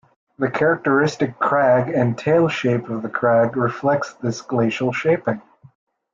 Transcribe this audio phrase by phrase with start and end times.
[0.39, 5.43] The characteristic crag and tail shape of the crag reflects this glacial shaping.